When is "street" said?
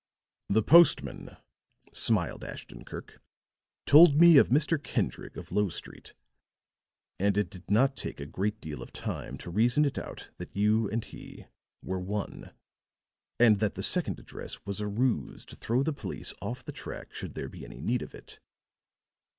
5.69-6.15